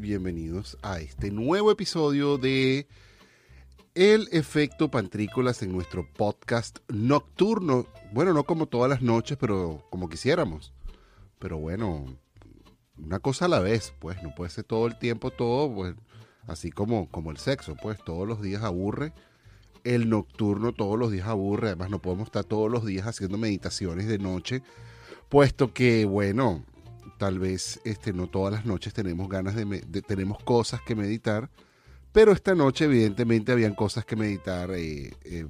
Bienvenidos 0.00 0.78
a 0.80 1.00
este 1.00 1.30
nuevo 1.30 1.70
episodio 1.70 2.38
de 2.38 2.86
El 3.94 4.26
efecto 4.32 4.90
pantrícolas 4.90 5.62
en 5.62 5.70
nuestro 5.70 6.10
podcast 6.14 6.78
nocturno. 6.88 7.84
Bueno, 8.10 8.32
no 8.32 8.44
como 8.44 8.68
todas 8.68 8.88
las 8.88 9.02
noches, 9.02 9.36
pero 9.38 9.86
como 9.90 10.08
quisiéramos. 10.08 10.72
Pero 11.38 11.58
bueno, 11.58 12.06
una 12.96 13.18
cosa 13.18 13.44
a 13.44 13.48
la 13.48 13.58
vez, 13.58 13.92
pues 13.98 14.22
no 14.22 14.34
puede 14.34 14.48
ser 14.48 14.64
todo 14.64 14.86
el 14.86 14.98
tiempo 14.98 15.30
todo, 15.30 15.70
pues 15.74 15.94
así 16.46 16.70
como, 16.70 17.10
como 17.10 17.30
el 17.30 17.36
sexo, 17.36 17.76
pues 17.82 18.02
todos 18.02 18.26
los 18.26 18.40
días 18.40 18.62
aburre. 18.62 19.12
El 19.84 20.08
nocturno 20.08 20.72
todos 20.72 20.98
los 20.98 21.12
días 21.12 21.28
aburre, 21.28 21.66
además 21.66 21.90
no 21.90 22.00
podemos 22.00 22.28
estar 22.28 22.44
todos 22.44 22.72
los 22.72 22.86
días 22.86 23.06
haciendo 23.06 23.36
meditaciones 23.36 24.06
de 24.06 24.16
noche, 24.16 24.62
puesto 25.28 25.74
que, 25.74 26.06
bueno, 26.06 26.64
tal 27.20 27.38
vez 27.38 27.78
este, 27.84 28.14
no 28.14 28.28
todas 28.28 28.50
las 28.50 28.64
noches 28.64 28.94
tenemos 28.94 29.28
ganas 29.28 29.54
de, 29.54 29.82
tenemos 30.00 30.42
cosas 30.42 30.80
que 30.80 30.94
meditar, 30.94 31.50
pero 32.12 32.32
esta 32.32 32.54
noche 32.54 32.86
evidentemente 32.86 33.52
habían 33.52 33.74
cosas 33.74 34.06
que 34.06 34.16
meditar. 34.16 34.70
Eh, 34.70 35.12
eh, 35.24 35.46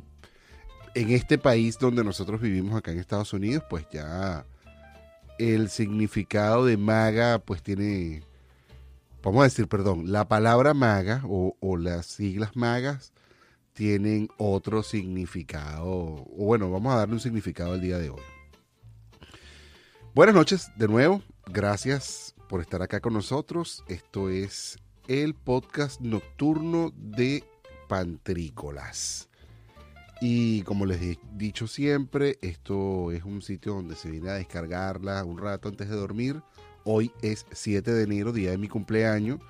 en 0.97 1.11
este 1.11 1.39
país 1.39 1.79
donde 1.79 2.03
nosotros 2.03 2.41
vivimos 2.41 2.75
acá 2.75 2.91
en 2.91 2.99
Estados 2.99 3.33
Unidos, 3.33 3.63
pues 3.71 3.87
ya 3.93 4.45
el 5.39 5.71
significado 5.71 6.67
de 6.67 6.77
maga 6.77 7.39
pues 7.39 7.63
tiene, 7.63 8.25
vamos 9.23 9.43
a 9.43 9.45
decir, 9.45 9.69
perdón, 9.69 10.11
la 10.11 10.27
palabra 10.27 10.75
maga 10.75 11.23
o, 11.29 11.77
las 11.77 12.07
siglas 12.07 12.57
magas 12.57 13.13
tienen 13.75 14.29
otro 14.39 14.83
significado, 14.83 15.87
o 15.87 16.45
bueno, 16.47 16.69
vamos 16.69 16.93
a 16.93 16.97
darle 16.97 17.15
un 17.15 17.21
significado 17.21 17.75
al 17.75 17.81
día 17.81 17.99
de 17.99 18.11
hoy. 18.11 18.23
Buenas 20.13 20.35
noches 20.35 20.73
de 20.75 20.89
nuevo, 20.89 21.23
gracias 21.53 22.35
por 22.49 22.61
estar 22.61 22.83
acá 22.83 23.01
con 23.01 23.13
nosotros. 23.13 23.85
Esto 23.89 24.29
es 24.29 24.79
el 25.09 25.35
podcast 25.35 26.01
nocturno 26.01 26.93
de 26.97 27.45
Pantrícolas. 27.89 29.29
Y 30.21 30.63
como 30.63 30.87
les 30.87 31.01
he 31.03 31.19
dicho 31.33 31.67
siempre, 31.67 32.39
esto 32.43 33.11
es 33.11 33.25
un 33.25 33.43
sitio 33.43 33.75
donde 33.75 33.97
se 33.97 34.11
viene 34.11 34.31
a 34.31 34.35
descargarla 34.35 35.25
un 35.25 35.39
rato 35.39 35.69
antes 35.69 35.89
de 35.89 35.97
dormir. 35.97 36.43
Hoy 36.85 37.11
es 37.23 37.47
7 37.53 37.93
de 37.93 38.03
enero, 38.03 38.33
día 38.33 38.51
de 38.51 38.59
mi 38.59 38.69
cumpleaños. 38.69 39.41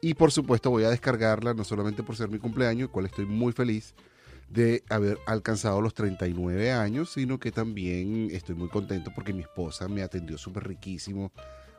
Y 0.00 0.14
por 0.14 0.32
supuesto 0.32 0.70
voy 0.70 0.84
a 0.84 0.90
descargarla 0.90 1.54
no 1.54 1.64
solamente 1.64 2.02
por 2.02 2.16
ser 2.16 2.28
mi 2.28 2.38
cumpleaños, 2.38 2.88
cual 2.90 3.06
estoy 3.06 3.26
muy 3.26 3.52
feliz 3.52 3.94
de 4.52 4.84
haber 4.90 5.18
alcanzado 5.26 5.80
los 5.80 5.94
39 5.94 6.72
años, 6.72 7.10
sino 7.12 7.38
que 7.38 7.50
también 7.50 8.28
estoy 8.32 8.54
muy 8.54 8.68
contento 8.68 9.10
porque 9.14 9.32
mi 9.32 9.42
esposa 9.42 9.88
me 9.88 10.02
atendió 10.02 10.36
súper 10.36 10.68
riquísimo. 10.68 11.32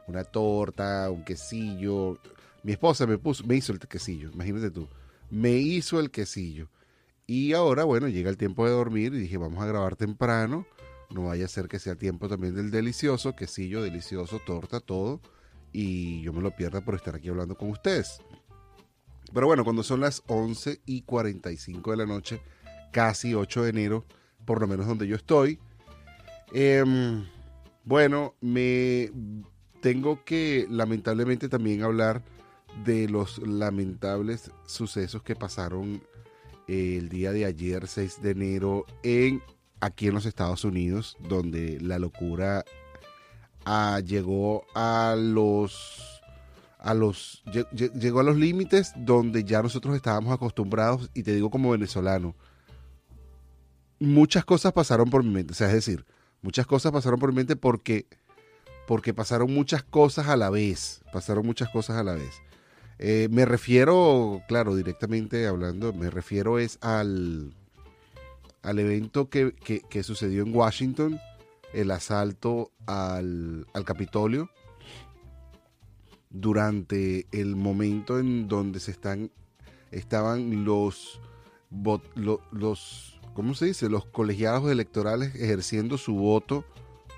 Una 0.07 0.23
torta, 0.23 1.09
un 1.11 1.23
quesillo. 1.23 2.17
Mi 2.63 2.71
esposa 2.71 3.05
me, 3.05 3.17
puso, 3.17 3.45
me 3.45 3.55
hizo 3.55 3.73
el 3.73 3.79
quesillo, 3.79 4.31
imagínate 4.31 4.71
tú. 4.71 4.87
Me 5.29 5.51
hizo 5.51 5.99
el 5.99 6.09
quesillo. 6.09 6.67
Y 7.27 7.53
ahora, 7.53 7.83
bueno, 7.83 8.07
llega 8.07 8.29
el 8.29 8.37
tiempo 8.37 8.65
de 8.65 8.71
dormir 8.71 9.13
y 9.13 9.19
dije, 9.19 9.37
vamos 9.37 9.63
a 9.63 9.67
grabar 9.67 9.95
temprano. 9.95 10.65
No 11.11 11.25
vaya 11.25 11.45
a 11.45 11.49
ser 11.49 11.67
que 11.67 11.79
sea 11.79 11.95
tiempo 11.95 12.27
también 12.27 12.55
del 12.55 12.71
delicioso, 12.71 13.35
quesillo 13.35 13.83
delicioso, 13.83 14.41
torta, 14.45 14.79
todo. 14.79 15.21
Y 15.71 16.21
yo 16.21 16.33
me 16.33 16.41
lo 16.41 16.55
pierda 16.55 16.83
por 16.83 16.95
estar 16.95 17.15
aquí 17.15 17.29
hablando 17.29 17.55
con 17.55 17.69
ustedes. 17.69 18.19
Pero 19.31 19.47
bueno, 19.47 19.63
cuando 19.63 19.83
son 19.83 20.01
las 20.01 20.23
11 20.27 20.81
y 20.85 21.03
45 21.03 21.91
de 21.91 21.97
la 21.97 22.05
noche, 22.05 22.41
casi 22.93 23.33
8 23.33 23.63
de 23.63 23.69
enero, 23.71 24.05
por 24.45 24.61
lo 24.61 24.67
menos 24.67 24.87
donde 24.87 25.07
yo 25.07 25.17
estoy, 25.17 25.59
em, 26.53 27.25
bueno, 27.83 28.35
me 28.39 29.11
tengo 29.81 30.23
que 30.23 30.65
lamentablemente 30.69 31.49
también 31.49 31.83
hablar 31.83 32.23
de 32.85 33.09
los 33.09 33.39
lamentables 33.39 34.51
sucesos 34.65 35.21
que 35.23 35.35
pasaron 35.35 36.01
el 36.67 37.09
día 37.09 37.33
de 37.33 37.45
ayer, 37.45 37.87
6 37.87 38.21
de 38.21 38.31
enero, 38.31 38.85
en, 39.03 39.41
aquí 39.81 40.07
en 40.07 40.13
los 40.13 40.25
Estados 40.25 40.63
Unidos, 40.63 41.17
donde 41.27 41.79
la 41.81 41.99
locura 41.99 42.63
ah, 43.65 43.99
llegó 44.05 44.65
a 44.73 45.15
los 45.17 46.21
a 46.79 46.93
los 46.93 47.41
llegó 47.95 48.19
a 48.19 48.23
los 48.23 48.35
límites 48.35 48.91
donde 48.97 49.45
ya 49.45 49.63
nosotros 49.63 49.95
estábamos 49.95 50.33
acostumbrados 50.33 51.09
y 51.13 51.23
te 51.23 51.33
digo 51.33 51.49
como 51.49 51.71
venezolano 51.71 52.35
muchas 53.99 54.45
cosas 54.45 54.73
pasaron 54.73 55.09
por 55.09 55.23
mi 55.23 55.29
mente. 55.29 55.53
O 55.53 55.55
sea 55.55 55.67
es 55.67 55.73
decir 55.73 56.05
muchas 56.41 56.67
cosas 56.67 56.91
pasaron 56.91 57.19
por 57.19 57.29
mi 57.29 57.37
mente 57.37 57.55
porque 57.55 58.07
porque 58.87 59.13
pasaron 59.13 59.53
muchas 59.53 59.83
cosas 59.83 60.27
a 60.27 60.37
la 60.37 60.49
vez. 60.49 61.01
Pasaron 61.11 61.45
muchas 61.45 61.69
cosas 61.69 61.97
a 61.97 62.03
la 62.03 62.13
vez. 62.13 62.41
Eh, 62.99 63.27
me 63.31 63.45
refiero, 63.45 64.41
claro, 64.47 64.75
directamente 64.75 65.47
hablando, 65.47 65.93
me 65.93 66.09
refiero 66.09 66.59
es 66.59 66.77
al, 66.81 67.53
al 68.61 68.79
evento 68.79 69.29
que, 69.29 69.53
sucedió 70.03 70.43
en 70.43 70.55
Washington, 70.55 71.19
el 71.73 71.91
asalto 71.91 72.71
al, 72.85 73.65
Capitolio, 73.85 74.49
durante 76.29 77.27
el 77.31 77.55
momento 77.55 78.19
en 78.19 78.47
donde 78.47 78.79
se 78.79 78.91
están, 78.91 79.31
estaban 79.91 80.63
los, 80.63 81.19
los, 82.15 83.12
¿cómo 83.33 83.55
se 83.55 83.65
dice? 83.65 83.89
Los 83.89 84.05
colegiados 84.05 84.71
electorales 84.71 85.35
ejerciendo 85.35 85.97
su 85.97 86.15
voto 86.15 86.65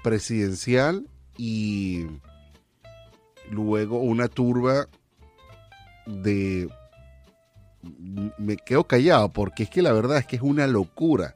presidencial 0.04 1.08
y 1.38 2.06
luego 3.50 4.00
una 4.00 4.28
turba 4.28 4.88
de... 6.06 6.70
Me 8.38 8.58
quedo 8.58 8.86
callado 8.86 9.32
porque 9.32 9.64
es 9.64 9.70
que 9.70 9.82
la 9.82 9.94
verdad 9.94 10.18
es 10.18 10.26
que 10.26 10.38
es 10.38 10.42
una 10.42 10.66
locura. 10.66 11.36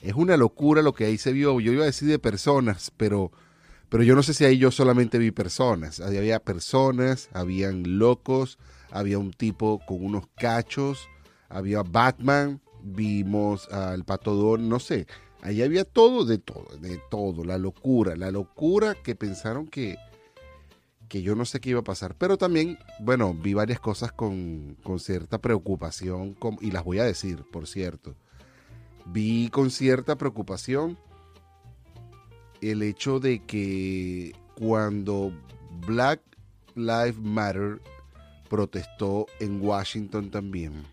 Es 0.00 0.14
una 0.14 0.36
locura 0.36 0.82
lo 0.82 0.92
que 0.92 1.06
ahí 1.06 1.18
se 1.18 1.32
vio. 1.32 1.58
Yo 1.60 1.72
iba 1.72 1.82
a 1.82 1.86
decir 1.86 2.08
de 2.08 2.18
personas, 2.18 2.92
pero, 2.96 3.32
pero 3.88 4.02
yo 4.02 4.14
no 4.14 4.22
sé 4.22 4.34
si 4.34 4.44
ahí 4.44 4.58
yo 4.58 4.70
solamente 4.70 5.18
vi 5.18 5.30
personas. 5.30 6.00
Había 6.00 6.40
personas, 6.40 7.30
habían 7.32 7.98
locos, 7.98 8.58
había 8.90 9.18
un 9.18 9.32
tipo 9.32 9.80
con 9.86 10.04
unos 10.04 10.26
cachos, 10.36 11.08
había 11.48 11.82
Batman, 11.82 12.60
vimos 12.94 13.68
al 13.68 14.04
patodón, 14.04 14.68
no 14.68 14.80
sé. 14.80 15.06
Ahí 15.40 15.62
había 15.62 15.84
todo 15.84 16.24
de 16.24 16.38
todo, 16.38 16.76
de 16.78 17.00
todo, 17.10 17.44
la 17.44 17.58
locura, 17.58 18.16
la 18.16 18.30
locura 18.30 18.94
que 18.94 19.14
pensaron 19.14 19.68
que, 19.68 19.96
que 21.08 21.22
yo 21.22 21.34
no 21.34 21.44
sé 21.44 21.60
qué 21.60 21.70
iba 21.70 21.80
a 21.80 21.84
pasar. 21.84 22.16
Pero 22.16 22.38
también, 22.38 22.78
bueno, 23.00 23.34
vi 23.34 23.54
varias 23.54 23.80
cosas 23.80 24.12
con, 24.12 24.76
cierta 24.98 25.38
preocupación 25.38 26.36
y 26.60 26.70
las 26.70 26.84
voy 26.84 26.98
a 26.98 27.04
decir, 27.04 27.44
por 27.52 27.66
cierto. 27.66 28.14
Vi 29.06 29.48
con 29.50 29.70
cierta 29.70 30.16
preocupación 30.16 30.98
el 32.60 32.82
hecho 32.82 33.20
de 33.20 33.44
que 33.44 34.34
cuando 34.56 35.32
Black 35.86 36.20
Lives 36.74 37.18
Matter 37.18 37.80
protestó 38.50 39.26
en 39.38 39.62
Washington 39.62 40.30
también, 40.30 40.84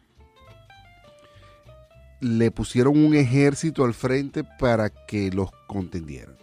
le 2.21 2.51
pusieron 2.51 2.97
un 2.97 3.15
ejército 3.15 3.83
al 3.83 3.93
frente 3.93 4.43
para 4.43 4.89
que 4.89 5.31
los 5.31 5.51
contendieran. 5.67 6.37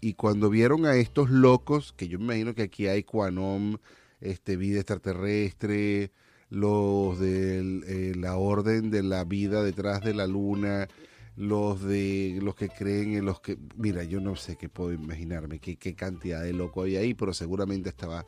Y 0.00 0.14
cuando 0.14 0.50
vieron 0.50 0.84
a 0.84 0.96
estos 0.96 1.30
locos, 1.30 1.94
que 1.96 2.08
yo 2.08 2.18
me 2.18 2.24
imagino 2.24 2.54
que 2.54 2.62
aquí 2.62 2.86
hay 2.88 3.04
Quanom, 3.04 3.78
este, 4.20 4.56
vida 4.56 4.80
extraterrestre, 4.80 6.10
los 6.50 7.18
de 7.18 7.80
eh, 7.86 8.14
la 8.14 8.36
orden 8.36 8.90
de 8.90 9.02
la 9.02 9.24
vida 9.24 9.62
detrás 9.62 10.02
de 10.02 10.14
la 10.14 10.26
luna, 10.26 10.88
los 11.36 11.82
de 11.82 12.38
los 12.42 12.54
que 12.54 12.68
creen 12.68 13.14
en 13.14 13.24
los 13.24 13.40
que, 13.40 13.58
mira, 13.76 14.04
yo 14.04 14.20
no 14.20 14.36
sé 14.36 14.56
qué 14.56 14.68
puedo 14.68 14.92
imaginarme, 14.92 15.58
qué, 15.58 15.76
qué 15.76 15.94
cantidad 15.94 16.42
de 16.42 16.52
loco 16.52 16.82
hay 16.82 16.96
ahí, 16.96 17.14
pero 17.14 17.32
seguramente 17.32 17.88
estaba 17.88 18.24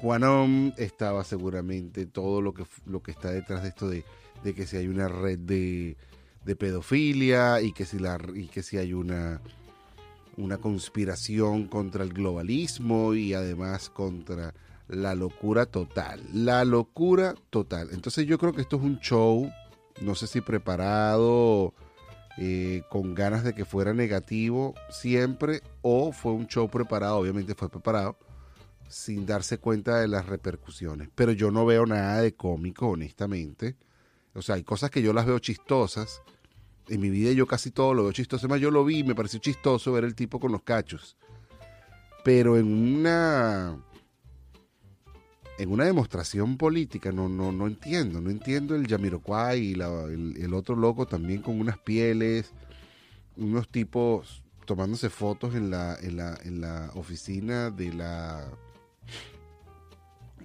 Quanom, 0.00 0.72
estaba 0.76 1.24
seguramente 1.24 2.06
todo 2.06 2.40
lo 2.40 2.54
que, 2.54 2.64
lo 2.86 3.02
que 3.02 3.10
está 3.10 3.32
detrás 3.32 3.62
de 3.62 3.68
esto 3.70 3.88
de, 3.88 4.04
de 4.42 4.54
que 4.54 4.66
si 4.66 4.76
hay 4.76 4.88
una 4.88 5.08
red 5.08 5.38
de, 5.38 5.96
de 6.44 6.56
pedofilia 6.56 7.60
y 7.60 7.72
que 7.72 7.84
si 7.84 7.98
la 7.98 8.18
y 8.34 8.48
que 8.48 8.62
si 8.62 8.76
hay 8.78 8.92
una 8.92 9.40
una 10.36 10.58
conspiración 10.58 11.66
contra 11.66 12.04
el 12.04 12.12
globalismo 12.12 13.14
y 13.14 13.34
además 13.34 13.90
contra 13.90 14.54
la 14.88 15.14
locura 15.14 15.66
total. 15.66 16.22
La 16.32 16.64
locura 16.64 17.34
total. 17.50 17.88
Entonces 17.92 18.26
yo 18.26 18.38
creo 18.38 18.52
que 18.52 18.62
esto 18.62 18.76
es 18.76 18.82
un 18.82 19.00
show, 19.00 19.50
no 20.00 20.14
sé 20.14 20.26
si 20.26 20.40
preparado, 20.40 21.74
eh, 22.38 22.82
con 22.88 23.14
ganas 23.14 23.42
de 23.42 23.52
que 23.52 23.64
fuera 23.64 23.92
negativo 23.92 24.74
siempre, 24.90 25.60
o 25.82 26.12
fue 26.12 26.32
un 26.32 26.46
show 26.46 26.70
preparado, 26.70 27.18
obviamente 27.18 27.54
fue 27.54 27.68
preparado, 27.68 28.16
sin 28.88 29.26
darse 29.26 29.58
cuenta 29.58 29.98
de 29.98 30.08
las 30.08 30.26
repercusiones. 30.26 31.10
Pero 31.14 31.32
yo 31.32 31.50
no 31.50 31.66
veo 31.66 31.84
nada 31.84 32.22
de 32.22 32.34
cómico, 32.34 32.88
honestamente. 32.88 33.76
O 34.38 34.42
sea, 34.42 34.54
hay 34.54 34.64
cosas 34.64 34.90
que 34.90 35.02
yo 35.02 35.12
las 35.12 35.26
veo 35.26 35.38
chistosas, 35.38 36.22
en 36.88 37.00
mi 37.00 37.10
vida 37.10 37.32
yo 37.32 37.46
casi 37.46 37.70
todo 37.70 37.94
lo 37.94 38.04
veo 38.04 38.12
chistoso. 38.12 38.46
Además, 38.46 38.60
yo 38.60 38.70
lo 38.70 38.84
vi 38.84 39.04
me 39.04 39.14
pareció 39.14 39.38
chistoso 39.40 39.92
ver 39.92 40.04
el 40.04 40.14
tipo 40.14 40.40
con 40.40 40.52
los 40.52 40.62
cachos. 40.62 41.16
Pero 42.24 42.56
en 42.56 42.66
una. 42.66 43.78
en 45.58 45.70
una 45.70 45.84
demostración 45.84 46.56
política, 46.56 47.12
no, 47.12 47.28
no, 47.28 47.52
no 47.52 47.66
entiendo, 47.66 48.20
no 48.20 48.30
entiendo 48.30 48.74
el 48.74 48.86
Yamiroquai 48.86 49.60
y 49.60 49.72
el, 49.72 50.54
otro 50.54 50.76
loco 50.76 51.06
también 51.06 51.42
con 51.42 51.60
unas 51.60 51.78
pieles, 51.78 52.52
unos 53.36 53.68
tipos 53.68 54.42
tomándose 54.64 55.10
fotos 55.10 55.54
en 55.54 55.70
la, 55.70 55.96
en 56.00 56.16
la, 56.16 56.38
en 56.44 56.60
la 56.60 56.90
oficina 56.94 57.70
de 57.70 57.92
la 57.92 58.50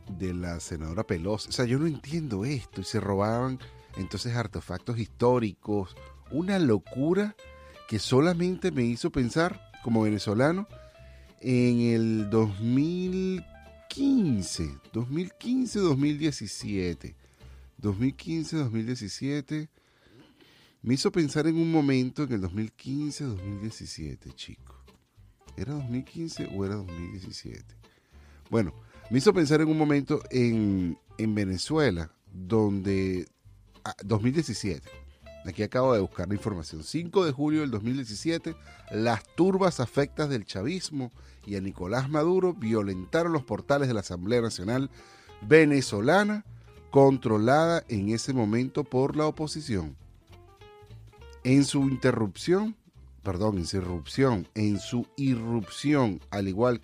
de 0.07 0.33
la 0.33 0.59
senadora 0.59 1.05
Pelosi. 1.05 1.49
O 1.49 1.51
sea, 1.51 1.65
yo 1.65 1.79
no 1.79 1.87
entiendo 1.87 2.45
esto. 2.45 2.81
Y 2.81 2.83
se 2.83 2.99
robaban 2.99 3.59
entonces 3.97 4.35
artefactos 4.35 4.99
históricos. 4.99 5.95
Una 6.31 6.59
locura 6.59 7.35
que 7.87 7.99
solamente 7.99 8.71
me 8.71 8.83
hizo 8.83 9.11
pensar, 9.11 9.61
como 9.83 10.03
venezolano, 10.03 10.67
en 11.41 11.81
el 11.81 12.29
2015, 12.29 14.77
2015, 14.93 15.79
2017, 15.79 17.15
2015, 17.77 18.57
2017, 18.57 19.69
me 20.81 20.93
hizo 20.93 21.11
pensar 21.11 21.47
en 21.47 21.55
un 21.55 21.71
momento 21.71 22.23
en 22.23 22.33
el 22.33 22.41
2015, 22.41 23.23
2017, 23.25 24.31
chico. 24.33 24.83
¿Era 25.55 25.73
2015 25.73 26.49
o 26.55 26.65
era 26.65 26.73
2017? 26.75 27.63
Bueno, 28.49 28.73
me 29.09 29.19
hizo 29.19 29.33
pensar 29.33 29.61
en 29.61 29.69
un 29.69 29.77
momento 29.77 30.21
en, 30.29 30.97
en 31.17 31.35
Venezuela, 31.35 32.11
donde, 32.31 33.27
2017, 34.03 34.89
ah, 34.89 35.03
Aquí 35.45 35.61
acabo 35.61 35.93
de 35.93 35.99
buscar 35.99 36.27
la 36.27 36.35
información. 36.35 36.83
5 36.83 37.25
de 37.25 37.31
julio 37.33 37.61
del 37.61 37.71
2017, 37.71 38.55
las 38.91 39.23
turbas 39.35 39.81
afectas 39.81 40.29
del 40.29 40.45
chavismo 40.45 41.11
y 41.45 41.57
a 41.57 41.61
Nicolás 41.61 42.09
Maduro 42.09 42.53
violentaron 42.53 43.33
los 43.33 43.43
portales 43.43 43.89
de 43.89 43.93
la 43.93 43.99
Asamblea 43.99 44.41
Nacional 44.41 44.89
venezolana, 45.41 46.45
controlada 46.91 47.83
en 47.89 48.09
ese 48.09 48.33
momento 48.33 48.85
por 48.85 49.17
la 49.17 49.27
oposición. 49.27 49.97
En 51.43 51.65
su 51.65 51.81
interrupción, 51.89 52.77
perdón, 53.21 53.57
en 53.57 53.65
su 53.65 53.77
irrupción, 53.77 54.47
en 54.55 54.79
su 54.79 55.07
irrupción, 55.17 56.21
al 56.29 56.47
igual 56.47 56.79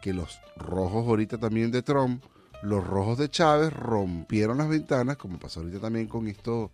que 0.00 0.14
los 0.14 0.40
rojos 0.56 1.08
ahorita 1.08 1.38
también 1.38 1.72
de 1.72 1.82
Trump, 1.82 2.22
los 2.62 2.86
rojos 2.86 3.18
de 3.18 3.30
Chávez 3.30 3.72
rompieron 3.72 4.58
las 4.58 4.68
ventanas, 4.68 5.16
como 5.16 5.38
pasó 5.38 5.60
ahorita 5.60 5.80
también 5.80 6.06
con 6.06 6.28
estos 6.28 6.70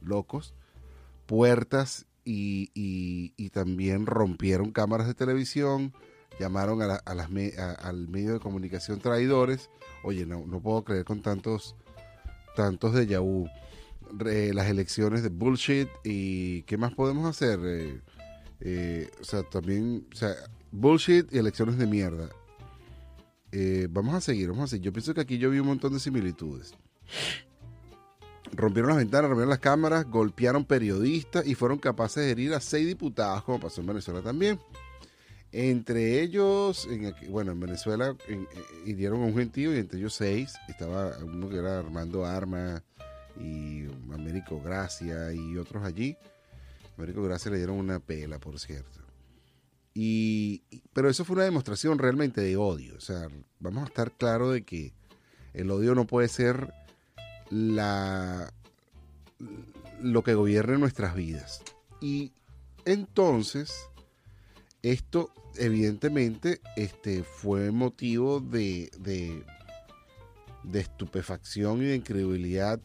locos, 0.00 0.54
puertas 1.26 2.06
y, 2.24 3.50
también 3.50 4.06
rompieron 4.06 4.70
cámaras 4.70 5.06
de 5.06 5.14
televisión, 5.14 5.92
llamaron 6.38 6.82
a, 6.82 6.86
las 7.14 7.28
al 7.82 8.08
medio 8.08 8.34
de 8.34 8.40
comunicación 8.40 9.00
traidores. 9.00 9.70
Oye, 10.04 10.26
no, 10.26 10.46
no 10.46 10.60
puedo 10.60 10.84
creer 10.84 11.04
con 11.04 11.22
tantos, 11.22 11.74
tantos 12.54 12.94
de 12.94 13.06
Yahoo. 13.06 13.48
las 14.20 14.68
elecciones 14.68 15.22
de 15.22 15.30
bullshit 15.30 15.88
y 16.04 16.62
qué 16.62 16.76
más 16.76 16.94
podemos 16.94 17.26
hacer. 17.28 17.58
Eh, 17.64 18.00
eh, 18.60 19.10
o 19.20 19.24
sea, 19.24 19.42
también, 19.42 20.06
o 20.12 20.16
sea, 20.16 20.34
bullshit 20.70 21.32
y 21.32 21.38
elecciones 21.38 21.78
de 21.78 21.86
mierda. 21.86 22.28
Eh, 23.52 23.88
vamos 23.90 24.14
a 24.14 24.20
seguir, 24.20 24.48
vamos 24.48 24.64
a 24.64 24.68
seguir. 24.68 24.86
Yo 24.86 24.92
pienso 24.92 25.14
que 25.14 25.20
aquí 25.20 25.38
yo 25.38 25.50
vi 25.50 25.58
un 25.58 25.66
montón 25.68 25.92
de 25.92 26.00
similitudes 26.00 26.74
rompieron 28.52 28.88
las 28.88 28.98
ventanas, 28.98 29.28
rompieron 29.28 29.50
las 29.50 29.58
cámaras, 29.58 30.04
golpearon 30.06 30.64
periodistas 30.64 31.46
y 31.46 31.54
fueron 31.54 31.78
capaces 31.78 32.24
de 32.24 32.30
herir 32.30 32.54
a 32.54 32.60
seis 32.60 32.86
diputados, 32.86 33.44
como 33.44 33.60
pasó 33.60 33.80
en 33.80 33.88
Venezuela 33.88 34.22
también. 34.22 34.58
Entre 35.50 36.20
ellos, 36.20 36.86
en, 36.90 37.14
bueno, 37.30 37.52
en 37.52 37.60
Venezuela 37.60 38.14
eh, 38.28 38.44
hirieron 38.84 39.22
a 39.22 39.26
un 39.26 39.34
gentío 39.34 39.74
y 39.74 39.78
entre 39.78 39.98
ellos 39.98 40.14
seis. 40.14 40.54
Estaba 40.68 41.16
uno 41.24 41.48
que 41.48 41.56
era 41.56 41.78
Armando 41.78 42.26
Arma 42.26 42.82
y 43.40 43.86
Américo 44.12 44.60
Gracia 44.60 45.32
y 45.32 45.56
otros 45.56 45.84
allí. 45.84 46.16
Américo 46.98 47.22
Gracia 47.22 47.50
le 47.50 47.58
dieron 47.58 47.76
una 47.76 47.98
pela, 48.00 48.38
por 48.38 48.58
cierto. 48.58 49.07
Y, 50.00 50.62
pero 50.92 51.10
eso 51.10 51.24
fue 51.24 51.34
una 51.34 51.44
demostración 51.44 51.98
realmente 51.98 52.40
de 52.40 52.56
odio. 52.56 52.94
O 52.96 53.00
sea, 53.00 53.26
vamos 53.58 53.82
a 53.82 53.86
estar 53.86 54.12
claros 54.12 54.52
de 54.52 54.62
que 54.62 54.92
el 55.54 55.72
odio 55.72 55.96
no 55.96 56.06
puede 56.06 56.28
ser 56.28 56.72
la, 57.50 58.54
lo 60.00 60.22
que 60.22 60.34
gobierne 60.34 60.78
nuestras 60.78 61.16
vidas. 61.16 61.64
Y 62.00 62.30
entonces, 62.84 63.74
esto 64.84 65.32
evidentemente 65.56 66.60
este, 66.76 67.24
fue 67.24 67.72
motivo 67.72 68.38
de, 68.38 68.92
de, 69.00 69.44
estupefacción 70.78 71.82
y 71.82 71.86
de 71.86 71.96
incredulidad 71.96 72.78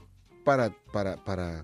para, 0.44 0.76
para, 0.92 1.24
para, 1.24 1.64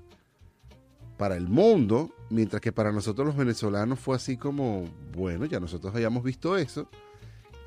para 1.19 1.35
el 1.35 1.47
mundo, 1.47 2.09
mientras 2.31 2.61
que 2.61 2.71
para 2.71 2.91
nosotros 2.91 3.27
los 3.27 3.35
venezolanos 3.35 3.99
fue 3.99 4.15
así 4.15 4.37
como, 4.37 4.85
bueno, 5.15 5.45
ya 5.45 5.59
nosotros 5.59 5.93
habíamos 5.93 6.23
visto 6.23 6.57
eso. 6.57 6.89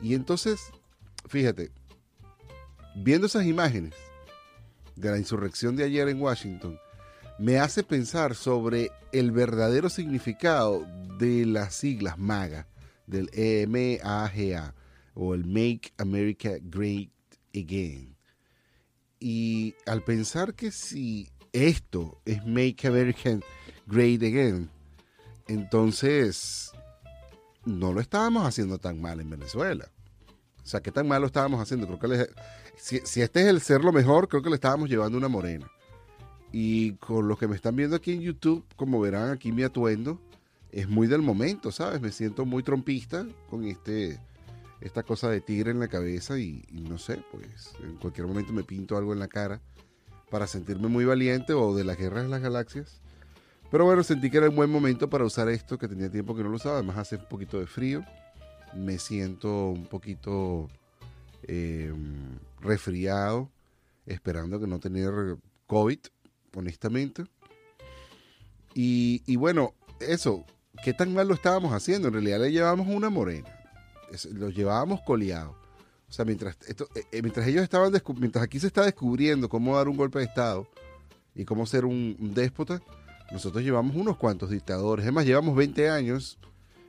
Y 0.00 0.14
entonces, 0.14 0.72
fíjate, 1.28 1.70
viendo 2.96 3.28
esas 3.28 3.44
imágenes, 3.44 3.94
de 4.96 5.10
la 5.10 5.18
insurrección 5.18 5.76
de 5.76 5.84
ayer 5.84 6.08
en 6.08 6.20
Washington 6.20 6.78
me 7.38 7.58
hace 7.58 7.82
pensar 7.82 8.34
sobre 8.34 8.90
el 9.12 9.32
verdadero 9.32 9.88
significado 9.88 10.86
de 11.18 11.46
las 11.46 11.74
siglas 11.74 12.18
MAGA, 12.18 12.68
del 13.06 13.30
EMAGA 13.32 14.74
o 15.14 15.34
el 15.34 15.44
Make 15.44 15.92
America 15.98 16.52
Great 16.62 17.10
Again. 17.54 18.16
Y 19.18 19.74
al 19.86 20.02
pensar 20.02 20.54
que 20.54 20.70
si 20.70 21.28
esto 21.52 22.20
es 22.24 22.44
Make 22.46 22.86
America 22.86 23.38
Great 23.86 24.22
Again, 24.22 24.70
entonces 25.48 26.72
no 27.64 27.92
lo 27.92 28.00
estábamos 28.00 28.46
haciendo 28.46 28.78
tan 28.78 29.00
mal 29.00 29.20
en 29.20 29.30
Venezuela. 29.30 29.88
O 30.62 30.66
sea, 30.66 30.80
¿qué 30.80 30.92
tan 30.92 31.08
mal 31.08 31.20
lo 31.20 31.26
estábamos 31.26 31.60
haciendo? 31.60 31.86
Creo 31.86 31.98
que 31.98 32.08
les, 32.08 32.28
si, 32.76 33.20
este 33.20 33.42
es 33.42 33.46
el 33.46 33.60
ser 33.60 33.82
lo 33.84 33.92
mejor, 33.92 34.28
creo 34.28 34.42
que 34.42 34.48
le 34.48 34.54
estábamos 34.54 34.88
llevando 34.88 35.18
una 35.18 35.28
morena. 35.28 35.70
Y 36.52 36.92
con 36.94 37.28
los 37.28 37.38
que 37.38 37.48
me 37.48 37.56
están 37.56 37.76
viendo 37.76 37.96
aquí 37.96 38.12
en 38.12 38.20
YouTube, 38.20 38.64
como 38.76 39.00
verán 39.00 39.30
aquí 39.30 39.52
mi 39.52 39.62
atuendo, 39.62 40.20
es 40.70 40.88
muy 40.88 41.06
del 41.06 41.22
momento, 41.22 41.72
¿sabes? 41.72 42.00
Me 42.00 42.12
siento 42.12 42.44
muy 42.44 42.62
trompista 42.62 43.26
con 43.48 43.64
este 43.64 44.20
esta 44.80 45.04
cosa 45.04 45.30
de 45.30 45.40
tigre 45.40 45.70
en 45.70 45.78
la 45.78 45.86
cabeza 45.86 46.38
y, 46.40 46.64
no 46.72 46.98
sé, 46.98 47.22
pues 47.30 47.72
en 47.84 47.96
cualquier 47.98 48.26
momento 48.26 48.52
me 48.52 48.64
pinto 48.64 48.96
algo 48.96 49.12
en 49.12 49.20
la 49.20 49.28
cara 49.28 49.60
para 50.32 50.46
sentirme 50.46 50.88
muy 50.88 51.04
valiente 51.04 51.52
o 51.52 51.74
de 51.74 51.84
las 51.84 51.98
guerras 51.98 52.22
de 52.22 52.30
las 52.30 52.40
galaxias. 52.40 53.02
Pero 53.70 53.84
bueno, 53.84 54.02
sentí 54.02 54.30
que 54.30 54.38
era 54.38 54.48
un 54.48 54.56
buen 54.56 54.70
momento 54.70 55.10
para 55.10 55.26
usar 55.26 55.50
esto, 55.50 55.78
que 55.78 55.88
tenía 55.88 56.10
tiempo 56.10 56.34
que 56.34 56.42
no 56.42 56.48
lo 56.48 56.56
usaba. 56.56 56.76
Además 56.76 56.96
hace 56.96 57.16
un 57.16 57.28
poquito 57.28 57.60
de 57.60 57.66
frío. 57.66 58.02
Me 58.74 58.98
siento 58.98 59.68
un 59.68 59.84
poquito 59.84 60.70
eh, 61.42 61.92
resfriado, 62.62 63.50
esperando 64.06 64.58
que 64.58 64.66
no 64.66 64.80
tener 64.80 65.36
COVID, 65.66 65.98
honestamente. 66.56 67.24
Y, 68.72 69.36
bueno, 69.36 69.74
eso, 70.00 70.46
¿qué 70.82 70.94
tan 70.94 71.12
mal 71.12 71.28
lo 71.28 71.34
estábamos 71.34 71.74
haciendo? 71.74 72.08
En 72.08 72.14
realidad 72.14 72.40
le 72.40 72.52
llevábamos 72.52 72.88
una 72.88 73.10
morena, 73.10 73.50
lo 74.32 74.48
llevábamos 74.48 75.02
coleado. 75.02 75.61
O 76.12 76.14
sea, 76.14 76.26
mientras, 76.26 76.58
esto, 76.68 76.88
eh, 76.94 77.04
eh, 77.10 77.22
mientras 77.22 77.46
ellos 77.46 77.62
estaban, 77.62 77.90
mientras 78.18 78.44
aquí 78.44 78.60
se 78.60 78.66
está 78.66 78.84
descubriendo 78.84 79.48
cómo 79.48 79.76
dar 79.76 79.88
un 79.88 79.96
golpe 79.96 80.18
de 80.18 80.26
Estado 80.26 80.68
y 81.34 81.46
cómo 81.46 81.64
ser 81.64 81.86
un, 81.86 82.16
un 82.20 82.34
déspota, 82.34 82.82
nosotros 83.30 83.64
llevamos 83.64 83.96
unos 83.96 84.18
cuantos 84.18 84.50
dictadores. 84.50 85.06
Es 85.06 85.12
más, 85.12 85.24
llevamos 85.24 85.56
20 85.56 85.88
años 85.88 86.38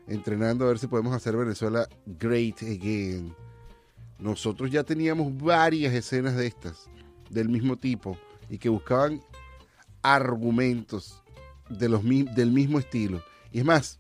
entrenando 0.08 0.66
a 0.66 0.68
ver 0.68 0.80
si 0.80 0.88
podemos 0.88 1.16
hacer 1.16 1.38
Venezuela 1.38 1.88
great 2.06 2.62
again 2.64 3.34
nosotros 4.24 4.72
ya 4.72 4.84
teníamos 4.84 5.38
varias 5.38 5.94
escenas 5.94 6.36
de 6.36 6.48
estas, 6.48 6.90
del 7.30 7.50
mismo 7.50 7.76
tipo, 7.76 8.18
y 8.50 8.58
que 8.58 8.70
buscaban 8.70 9.22
argumentos 10.02 11.22
de 11.70 11.90
los, 11.90 12.04
del 12.04 12.52
mismo 12.52 12.80
estilo. 12.80 13.22
Y 13.52 13.60
es 13.60 13.66
más, 13.66 14.00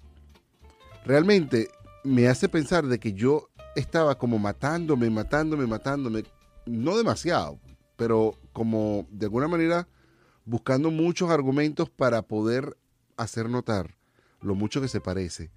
realmente 1.05 1.67
me 2.05 2.29
hace 2.29 2.47
pensar 2.47 2.85
de 2.85 2.99
que 2.99 3.11
yo 3.11 3.49
estaba 3.75 4.17
como 4.17 4.39
matándome, 4.39 5.09
matándome, 5.09 5.67
matándome, 5.67 6.23
no 6.65 6.97
demasiado, 6.97 7.59
pero 7.95 8.37
como 8.51 9.07
de 9.09 9.25
alguna 9.25 9.47
manera 9.47 9.87
buscando 10.45 10.91
muchos 10.91 11.29
argumentos 11.29 11.89
para 11.89 12.21
poder 12.21 12.77
hacer 13.17 13.49
notar 13.49 13.95
lo 14.41 14.55
mucho 14.55 14.81
que 14.81 14.87
se 14.87 14.99
parece, 14.99 15.51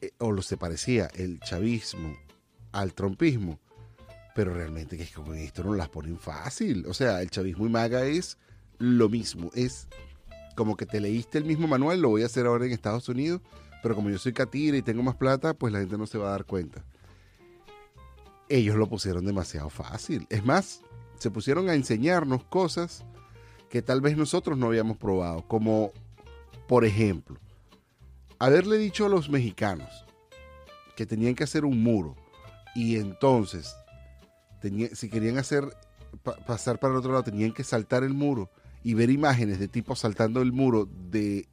eh, 0.00 0.12
o 0.18 0.32
lo 0.32 0.42
se 0.42 0.56
parecía 0.56 1.08
el 1.14 1.40
chavismo 1.40 2.16
al 2.72 2.94
trompismo 2.94 3.58
pero 4.38 4.54
realmente 4.54 4.96
que 4.96 5.04
con 5.06 5.34
esto 5.34 5.64
no 5.64 5.74
las 5.74 5.88
ponen 5.88 6.16
fácil. 6.16 6.86
O 6.86 6.94
sea, 6.94 7.22
el 7.22 7.28
chavismo 7.28 7.66
y 7.66 7.70
maga 7.70 8.04
es 8.04 8.38
lo 8.78 9.08
mismo. 9.08 9.50
Es 9.52 9.88
como 10.54 10.76
que 10.76 10.86
te 10.86 11.00
leíste 11.00 11.38
el 11.38 11.44
mismo 11.44 11.66
manual, 11.66 12.00
lo 12.00 12.10
voy 12.10 12.22
a 12.22 12.26
hacer 12.26 12.46
ahora 12.46 12.64
en 12.64 12.70
Estados 12.70 13.08
Unidos, 13.08 13.40
pero 13.82 13.96
como 13.96 14.10
yo 14.10 14.18
soy 14.18 14.32
catira 14.32 14.76
y 14.76 14.82
tengo 14.82 15.02
más 15.02 15.16
plata, 15.16 15.54
pues 15.54 15.72
la 15.72 15.80
gente 15.80 15.98
no 15.98 16.06
se 16.06 16.18
va 16.18 16.28
a 16.28 16.30
dar 16.30 16.44
cuenta. 16.44 16.84
Ellos 18.48 18.76
lo 18.76 18.88
pusieron 18.88 19.24
demasiado 19.24 19.70
fácil. 19.70 20.26
Es 20.30 20.44
más, 20.44 20.82
se 21.18 21.30
pusieron 21.30 21.68
a 21.68 21.74
enseñarnos 21.74 22.44
cosas 22.44 23.04
que 23.68 23.82
tal 23.82 24.00
vez 24.00 24.16
nosotros 24.16 24.56
no 24.56 24.66
habíamos 24.66 24.96
probado, 24.96 25.46
como 25.46 25.92
por 26.66 26.84
ejemplo, 26.84 27.38
haberle 28.38 28.78
dicho 28.78 29.06
a 29.06 29.08
los 29.08 29.30
mexicanos 29.30 30.04
que 30.96 31.06
tenían 31.06 31.34
que 31.34 31.44
hacer 31.44 31.64
un 31.64 31.82
muro 31.82 32.14
y 32.74 32.96
entonces 32.96 33.74
si 34.92 35.08
querían 35.08 35.38
hacer 35.38 35.64
pasar 36.46 36.78
para 36.78 36.92
el 36.92 36.98
otro 36.98 37.12
lado 37.12 37.24
tenían 37.24 37.52
que 37.52 37.64
saltar 37.64 38.02
el 38.02 38.12
muro 38.12 38.50
y 38.82 38.94
ver 38.94 39.10
imágenes 39.10 39.58
de 39.58 39.68
tipos 39.68 40.00
saltando 40.00 40.42
el 40.42 40.52
muro 40.52 40.88
de 41.10 41.48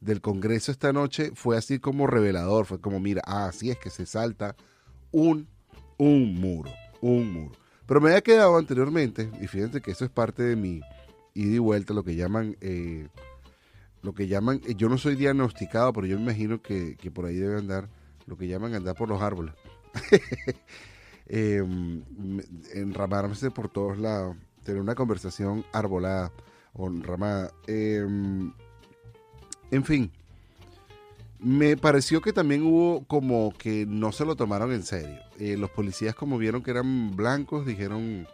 del 0.00 0.20
Congreso 0.20 0.70
esta 0.70 0.92
noche 0.92 1.32
fue 1.34 1.56
así 1.56 1.78
como 1.78 2.06
revelador, 2.06 2.66
fue 2.66 2.80
como 2.80 3.00
mira, 3.00 3.22
ah, 3.24 3.46
así 3.46 3.70
es 3.70 3.78
que 3.78 3.90
se 3.90 4.04
salta 4.04 4.54
un 5.12 5.48
un 5.98 6.34
muro, 6.34 6.70
un 7.00 7.32
muro. 7.32 7.52
Pero 7.86 8.00
me 8.00 8.08
había 8.10 8.22
quedado 8.22 8.56
anteriormente, 8.56 9.30
y 9.40 9.46
fíjense 9.46 9.80
que 9.80 9.90
eso 9.90 10.04
es 10.04 10.10
parte 10.10 10.42
de 10.42 10.56
mi 10.56 10.80
ida 11.34 11.54
y 11.54 11.58
vuelta, 11.58 11.92
lo 11.92 12.02
que 12.02 12.14
llaman, 12.14 12.56
eh, 12.60 13.08
lo 14.02 14.14
que 14.14 14.26
llaman, 14.26 14.60
eh, 14.66 14.74
yo 14.74 14.88
no 14.88 14.98
soy 14.98 15.16
diagnosticado, 15.16 15.92
pero 15.92 16.06
yo 16.06 16.16
me 16.16 16.22
imagino 16.22 16.62
que, 16.62 16.96
por 17.12 17.26
ahí 17.26 17.36
debe 17.36 17.58
andar, 17.58 17.88
lo 18.26 18.36
que 18.36 18.48
llaman 18.48 18.74
andar 18.74 18.94
por 18.94 19.08
los 19.08 19.20
árboles. 19.20 19.54
Em, 21.26 22.02
enramarse 22.74 23.50
por 23.50 23.70
todos 23.70 23.96
lados, 23.96 24.36
tener 24.62 24.78
una 24.78 24.94
conversación 24.94 25.64
arbolada 25.72 26.30
o 26.74 26.86
enramada. 26.86 27.50
Em, 27.66 28.52
en 29.70 29.84
fin, 29.84 30.12
me 31.38 31.76
pareció 31.76 32.20
que 32.20 32.32
también 32.32 32.62
hubo 32.62 33.04
como 33.06 33.52
que 33.56 33.86
no 33.86 34.12
se 34.12 34.24
lo 34.24 34.36
tomaron 34.36 34.72
en 34.72 34.82
serio. 34.82 35.20
Eh, 35.38 35.56
los 35.56 35.70
policías 35.70 36.14
como 36.14 36.38
vieron 36.38 36.62
que 36.62 36.70
eran 36.70 37.14
blancos, 37.16 37.66
dijeron, 37.66 38.26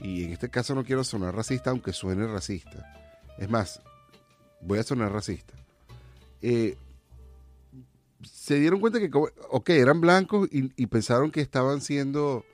y 0.00 0.24
en 0.24 0.32
este 0.32 0.48
caso 0.48 0.74
no 0.74 0.84
quiero 0.84 1.04
sonar 1.04 1.34
racista, 1.34 1.70
aunque 1.70 1.92
suene 1.92 2.26
racista. 2.26 2.94
Es 3.38 3.50
más, 3.50 3.82
voy 4.60 4.78
a 4.78 4.84
sonar 4.84 5.12
racista. 5.12 5.54
Eh, 6.40 6.76
se 8.22 8.58
dieron 8.58 8.80
cuenta 8.80 9.00
que, 9.00 9.10
ok, 9.12 9.70
eran 9.70 10.00
blancos 10.00 10.48
y, 10.50 10.72
y, 10.76 10.86
pensaron 10.86 11.30
que 11.30 11.40
estaban 11.40 11.80
siendo 11.80 12.44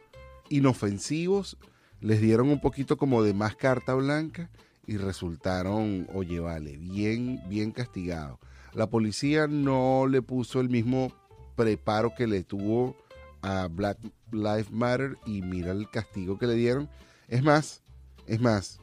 inofensivos, 0.49 1.57
les 2.01 2.21
dieron 2.21 2.49
un 2.49 2.61
poquito 2.61 2.97
como 2.97 3.23
de 3.23 3.35
más 3.35 3.55
carta 3.57 3.95
blanca 3.95 4.51
y 4.87 4.97
resultaron, 4.97 6.09
oye, 6.13 6.41
vale, 6.41 6.77
bien, 6.77 7.41
bien 7.49 7.71
castigados 7.71 8.39
la 8.75 8.89
policía 8.89 9.47
no 9.47 10.07
le 10.09 10.23
puso 10.23 10.61
el 10.61 10.69
mismo 10.69 11.13
preparo 11.57 12.15
que 12.17 12.27
le 12.27 12.43
tuvo 12.43 12.97
a 13.43 13.69
Black 13.69 13.99
Lives 14.31 14.71
Matter 14.71 15.19
y 15.27 15.43
mira 15.43 15.73
el 15.73 15.91
castigo 15.91 16.39
que 16.39 16.47
le 16.47 16.55
dieron. 16.55 16.89
Es 17.29 17.43
más, 17.43 17.83
es 18.27 18.41
más, 18.41 18.81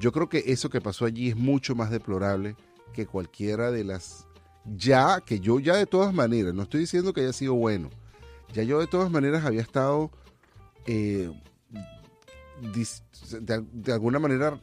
yo 0.00 0.12
creo 0.12 0.28
que 0.28 0.44
eso 0.46 0.70
que 0.70 0.80
pasó 0.80 1.04
allí 1.04 1.28
es 1.28 1.36
mucho 1.36 1.74
más 1.74 1.90
deplorable 1.90 2.56
que 2.92 3.06
cualquiera 3.06 3.70
de 3.70 3.84
las... 3.84 4.26
Ya, 4.76 5.20
que 5.24 5.40
yo 5.40 5.60
ya 5.60 5.76
de 5.76 5.86
todas 5.86 6.12
maneras, 6.12 6.52
no 6.52 6.62
estoy 6.62 6.80
diciendo 6.80 7.12
que 7.12 7.22
haya 7.22 7.32
sido 7.32 7.54
bueno, 7.54 7.88
ya 8.52 8.62
yo 8.64 8.80
de 8.80 8.86
todas 8.86 9.10
maneras 9.10 9.44
había 9.44 9.62
estado 9.62 10.10
eh, 10.86 11.30
de, 13.40 13.92
alguna 13.92 14.18
manera 14.18 14.60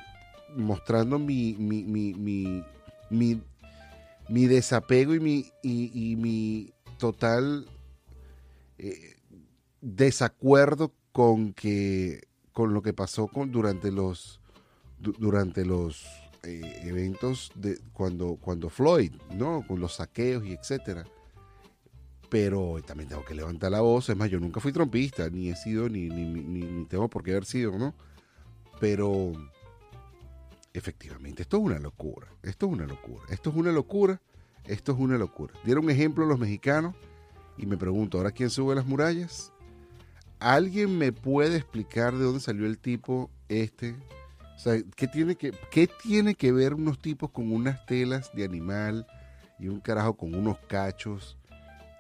mostrando 0.55 1.17
mi, 1.17 1.55
mi, 1.57 1.83
mi, 1.83 2.63
mi 3.09 3.41
mi 4.29 4.47
desapego 4.47 5.13
y 5.15 5.19
mi, 5.19 5.51
y, 5.61 6.15
mi 6.15 6.73
total 6.97 7.67
eh, 8.77 9.15
desacuerdo 9.81 10.93
con 11.11 11.53
que 11.53 12.27
con 12.51 12.73
lo 12.73 12.81
que 12.81 12.93
pasó 12.93 13.27
con, 13.27 13.51
durante 13.51 13.91
los 13.91 14.39
durante 14.99 15.65
los 15.65 16.05
eh, 16.43 16.81
eventos 16.83 17.51
de 17.55 17.79
cuando 17.93 18.37
cuando 18.37 18.69
Floyd 18.69 19.11
no 19.33 19.63
con 19.67 19.79
los 19.79 19.95
saqueos 19.95 20.45
y 20.45 20.53
etcétera. 20.53 21.05
Pero 22.29 22.81
también 22.85 23.09
tengo 23.09 23.23
que 23.23 23.35
levantar 23.35 23.71
la 23.71 23.81
voz. 23.81 24.09
Es 24.09 24.17
más 24.17 24.29
yo 24.29 24.39
nunca 24.39 24.59
fui 24.59 24.71
trompista 24.71 25.29
ni 25.29 25.49
he 25.49 25.55
sido 25.55 25.87
ni, 25.89 26.09
ni, 26.09 26.25
ni, 26.25 26.61
ni 26.61 26.85
tengo 26.85 27.07
por 27.09 27.23
qué 27.23 27.31
haber 27.31 27.45
sido 27.45 27.77
no 27.77 27.93
pero 28.79 29.31
efectivamente, 30.77 31.43
esto 31.43 31.57
es 31.57 31.63
una 31.63 31.79
locura, 31.79 32.27
esto 32.43 32.65
es 32.67 32.73
una 32.73 32.85
locura, 32.85 33.23
esto 33.29 33.49
es 33.49 33.55
una 33.55 33.71
locura, 33.71 34.21
esto 34.65 34.91
es 34.91 34.99
una 34.99 35.17
locura. 35.17 35.53
Dieron 35.63 35.89
ejemplo 35.89 36.25
los 36.25 36.37
mexicanos 36.37 36.95
y 37.57 37.65
me 37.65 37.77
pregunto, 37.77 38.17
¿ahora 38.17 38.31
quién 38.31 38.49
sube 38.49 38.75
las 38.75 38.85
murallas? 38.85 39.53
¿Alguien 40.39 40.97
me 40.97 41.13
puede 41.13 41.55
explicar 41.55 42.13
de 42.15 42.25
dónde 42.25 42.41
salió 42.41 42.65
el 42.65 42.77
tipo 42.77 43.31
este? 43.47 43.95
¿qué 44.95 45.07
tiene 45.07 45.35
que, 45.35 45.53
qué 45.71 45.87
tiene 45.87 46.35
que 46.35 46.51
ver 46.51 46.73
unos 46.73 46.99
tipos 46.99 47.29
con 47.29 47.51
unas 47.51 47.85
telas 47.85 48.31
de 48.33 48.43
animal 48.43 49.05
y 49.59 49.67
un 49.67 49.79
carajo 49.79 50.15
con 50.15 50.33
unos 50.33 50.57
cachos 50.67 51.37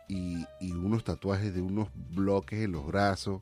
y, 0.07 0.45
y 0.59 0.71
unos 0.71 1.03
tatuajes 1.03 1.53
de 1.53 1.61
unos 1.61 1.89
bloques 2.11 2.59
en 2.59 2.73
los 2.73 2.85
brazos? 2.85 3.41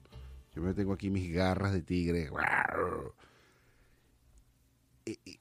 Yo 0.55 0.61
me 0.61 0.73
tengo 0.73 0.93
aquí 0.93 1.09
mis 1.09 1.33
garras 1.33 1.73
de 1.73 1.81
tigre 1.81 2.29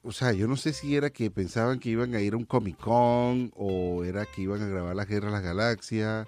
o 0.03 0.11
sea, 0.11 0.33
yo 0.33 0.47
no 0.47 0.57
sé 0.57 0.73
si 0.73 0.95
era 0.95 1.09
que 1.09 1.31
pensaban 1.31 1.79
que 1.79 1.89
iban 1.89 2.15
a 2.15 2.21
ir 2.21 2.33
a 2.33 2.37
un 2.37 2.45
Comic 2.45 2.77
Con 2.77 3.51
o 3.55 4.03
era 4.03 4.25
que 4.25 4.41
iban 4.41 4.61
a 4.61 4.67
grabar 4.67 4.95
la 4.95 5.05
Guerra 5.05 5.27
de 5.27 5.33
las 5.33 5.43
Galaxias 5.43 6.27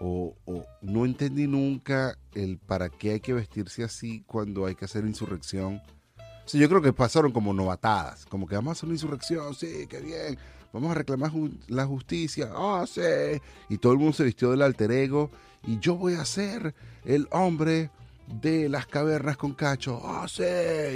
o, 0.00 0.34
no 0.82 1.04
entendí 1.04 1.46
nunca 1.46 2.18
el 2.34 2.58
para 2.58 2.88
qué 2.88 3.12
hay 3.12 3.20
que 3.20 3.32
vestirse 3.32 3.82
así 3.82 4.22
cuando 4.26 4.66
hay 4.66 4.74
que 4.74 4.84
hacer 4.84 5.04
insurrección. 5.06 5.80
Yo 6.52 6.68
creo 6.68 6.82
que 6.82 6.92
pasaron 6.92 7.32
como 7.32 7.52
novatadas, 7.52 8.24
como 8.26 8.46
que 8.46 8.54
vamos 8.54 8.70
a 8.70 8.72
hacer 8.72 8.86
una 8.86 8.94
insurrección, 8.94 9.54
sí, 9.54 9.86
qué 9.88 10.00
bien, 10.00 10.38
vamos 10.72 10.92
a 10.92 10.94
reclamar 10.94 11.32
la 11.66 11.86
justicia, 11.86 12.50
ah, 12.54 12.84
sí, 12.86 13.00
y 13.68 13.78
todo 13.78 13.92
el 13.92 13.98
mundo 13.98 14.12
se 14.12 14.24
vistió 14.24 14.52
del 14.52 14.62
alter 14.62 14.92
ego 14.92 15.30
y 15.66 15.80
yo 15.80 15.96
voy 15.96 16.14
a 16.14 16.24
ser 16.24 16.72
el 17.04 17.26
hombre 17.32 17.90
de 18.28 18.68
las 18.68 18.86
cavernas 18.86 19.36
con 19.36 19.54
cacho, 19.54 20.00
ah, 20.04 20.26
sí, 20.28 20.44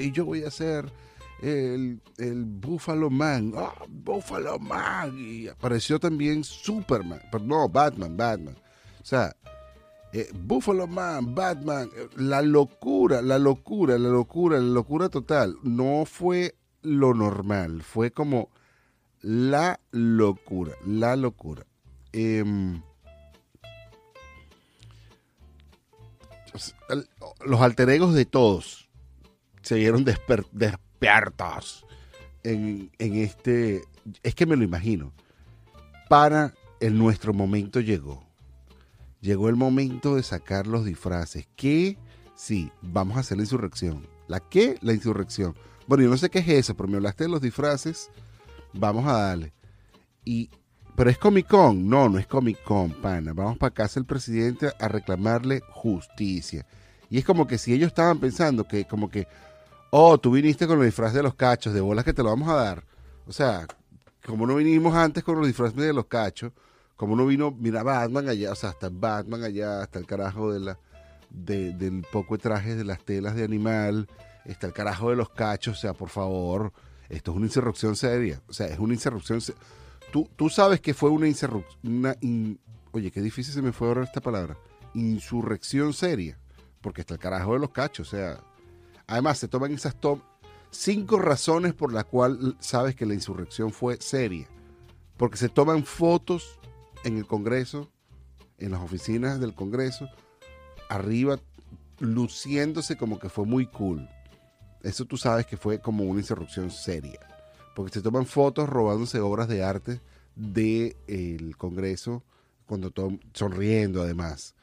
y 0.02 0.12
yo 0.12 0.24
voy 0.24 0.44
a 0.44 0.52
ser 0.52 0.92
el, 1.42 2.02
el 2.18 2.44
Buffalo 2.44 3.10
Man, 3.10 3.52
oh, 3.56 3.72
Buffalo 3.88 4.58
Man, 4.58 5.16
y 5.18 5.48
apareció 5.48 5.98
también 5.98 6.44
Superman, 6.44 7.20
pero 7.30 7.44
no, 7.44 7.68
Batman, 7.68 8.16
Batman. 8.16 8.56
O 9.00 9.04
sea, 9.04 9.34
eh, 10.12 10.28
Buffalo 10.34 10.86
Man, 10.86 11.34
Batman, 11.34 11.90
la 12.16 12.42
locura, 12.42 13.22
la 13.22 13.38
locura, 13.38 13.98
la 13.98 14.08
locura, 14.08 14.58
la 14.58 14.64
locura 14.64 15.08
total. 15.08 15.56
No 15.62 16.04
fue 16.04 16.56
lo 16.82 17.14
normal, 17.14 17.82
fue 17.82 18.10
como 18.10 18.50
la 19.22 19.80
locura, 19.92 20.74
la 20.84 21.16
locura. 21.16 21.64
Em, 22.12 22.82
los 27.46 27.60
alter 27.60 27.88
egos 27.90 28.12
de 28.12 28.24
todos 28.24 28.88
se 29.62 29.76
vieron 29.76 30.04
despertar 30.04 30.80
en, 32.42 32.90
este, 32.98 33.82
es 34.22 34.34
que 34.34 34.46
me 34.46 34.56
lo 34.56 34.64
imagino, 34.64 35.12
para 36.08 36.54
el 36.80 36.98
nuestro 36.98 37.32
momento 37.32 37.80
llegó. 37.80 38.24
Llegó 39.20 39.48
el 39.48 39.56
momento 39.56 40.16
de 40.16 40.22
sacar 40.22 40.66
los 40.66 40.84
disfraces. 40.84 41.46
Que 41.56 41.98
sí, 42.34 42.70
vamos 42.80 43.16
a 43.16 43.20
hacer 43.20 43.36
la 43.36 43.42
insurrección. 43.42 44.06
¿La 44.28 44.40
qué? 44.40 44.76
La 44.80 44.94
insurrección. 44.94 45.54
Bueno, 45.86 46.04
yo 46.04 46.10
no 46.10 46.16
sé 46.16 46.30
qué 46.30 46.38
es 46.38 46.48
eso, 46.48 46.74
pero 46.74 46.88
me 46.88 46.96
hablaste 46.96 47.24
de 47.24 47.30
los 47.30 47.40
disfraces. 47.40 48.10
Vamos 48.72 49.06
a 49.06 49.12
darle. 49.12 49.52
Y, 50.24 50.48
pero 50.96 51.10
es 51.10 51.18
Comic 51.18 51.48
Con. 51.48 51.88
No, 51.88 52.08
no 52.08 52.18
es 52.18 52.26
Comic 52.26 52.62
Con, 52.62 52.92
pana. 52.92 53.32
Vamos 53.34 53.58
para 53.58 53.74
casa 53.74 54.00
el 54.00 54.06
presidente 54.06 54.72
a 54.78 54.88
reclamarle 54.88 55.60
justicia. 55.70 56.66
Y 57.10 57.18
es 57.18 57.24
como 57.24 57.46
que 57.46 57.58
si 57.58 57.74
ellos 57.74 57.88
estaban 57.88 58.20
pensando 58.20 58.64
que, 58.64 58.86
como 58.86 59.10
que, 59.10 59.26
oh, 59.90 60.18
tú 60.18 60.32
viniste 60.32 60.66
con 60.66 60.78
los 60.78 60.86
disfraces 60.86 61.14
de 61.14 61.22
los 61.22 61.34
cachos, 61.34 61.74
de 61.74 61.80
bolas 61.80 62.04
que 62.04 62.12
te 62.12 62.22
lo 62.22 62.30
vamos 62.30 62.48
a 62.48 62.54
dar. 62.54 62.84
O 63.26 63.32
sea, 63.32 63.66
como 64.24 64.46
no 64.46 64.56
vinimos 64.56 64.94
antes 64.94 65.24
con 65.24 65.36
los 65.36 65.46
disfraces 65.46 65.76
de 65.76 65.92
los 65.92 66.06
cachos, 66.06 66.52
como 66.96 67.16
no 67.16 67.26
vino, 67.26 67.50
mira 67.50 67.82
Batman 67.82 68.28
allá, 68.28 68.52
o 68.52 68.54
sea, 68.54 68.70
hasta 68.70 68.90
Batman 68.90 69.42
allá, 69.42 69.82
hasta 69.82 69.98
el 69.98 70.06
carajo 70.06 70.52
de 70.52 70.60
la, 70.60 70.78
del 71.30 72.04
poco 72.12 72.36
de 72.36 72.42
trajes 72.42 72.76
de 72.76 72.84
las 72.84 73.02
telas 73.04 73.34
de 73.34 73.44
animal, 73.44 74.06
está 74.44 74.66
el 74.66 74.72
carajo 74.72 75.10
de 75.10 75.16
los 75.16 75.30
cachos, 75.30 75.78
o 75.78 75.80
sea, 75.80 75.94
por 75.94 76.10
favor, 76.10 76.72
esto 77.08 77.30
es 77.30 77.36
una 77.38 77.46
insurrección 77.46 77.96
seria, 77.96 78.42
o 78.48 78.52
sea, 78.52 78.66
es 78.66 78.78
una 78.78 78.94
insurrección 78.94 79.40
Tú, 80.12 80.28
tú 80.36 80.50
sabes 80.50 80.80
que 80.80 80.92
fue 80.92 81.08
una 81.08 81.28
insurrección, 81.28 82.58
oye, 82.90 83.10
qué 83.10 83.22
difícil 83.22 83.54
se 83.54 83.62
me 83.62 83.72
fue 83.72 83.88
ahora 83.88 84.04
esta 84.04 84.20
palabra, 84.20 84.56
insurrección 84.92 85.92
seria, 85.92 86.36
porque 86.80 87.00
está 87.00 87.14
el 87.14 87.20
carajo 87.20 87.54
de 87.54 87.60
los 87.60 87.70
cachos, 87.70 88.08
o 88.08 88.10
sea, 88.10 88.40
Además, 89.10 89.38
se 89.38 89.48
toman 89.48 89.72
esas 89.72 89.96
cinco 90.70 91.18
razones 91.18 91.74
por 91.74 91.92
las 91.92 92.04
cuales 92.04 92.54
sabes 92.60 92.94
que 92.94 93.06
la 93.06 93.14
insurrección 93.14 93.72
fue 93.72 94.00
seria. 94.00 94.46
Porque 95.16 95.36
se 95.36 95.48
toman 95.48 95.84
fotos 95.84 96.60
en 97.02 97.18
el 97.18 97.26
Congreso, 97.26 97.90
en 98.58 98.70
las 98.70 98.80
oficinas 98.80 99.40
del 99.40 99.52
Congreso, 99.52 100.08
arriba 100.88 101.40
luciéndose 101.98 102.96
como 102.96 103.18
que 103.18 103.28
fue 103.28 103.44
muy 103.46 103.66
cool. 103.66 104.08
Eso 104.84 105.04
tú 105.06 105.16
sabes 105.16 105.44
que 105.44 105.56
fue 105.56 105.80
como 105.80 106.04
una 106.04 106.20
insurrección 106.20 106.70
seria. 106.70 107.18
Porque 107.74 107.94
se 107.94 108.02
toman 108.02 108.26
fotos 108.26 108.68
robándose 108.68 109.18
obras 109.18 109.48
de 109.48 109.64
arte 109.64 110.00
del 110.36 111.56
Congreso, 111.56 112.22
cuando 112.64 112.92
sonriendo 113.34 114.02
además. 114.02 114.54